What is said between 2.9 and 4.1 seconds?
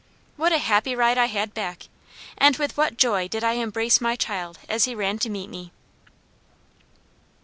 joy did I embrace